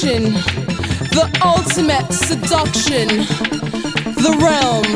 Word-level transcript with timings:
the 0.00 1.40
ultimate 1.44 2.12
seduction, 2.12 3.08
the 4.14 4.32
realm. 4.40 4.87